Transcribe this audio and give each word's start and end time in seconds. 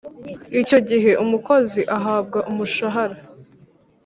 icyo 0.61 0.77
gihe 0.89 1.11
umukozi 1.23 1.81
ahabwa 1.97 2.39
umushahara 2.49 3.17